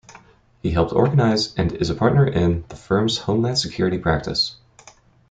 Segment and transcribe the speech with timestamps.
[0.63, 4.55] He helped organize, and is a partner in, the firm's Homeland Security Practice.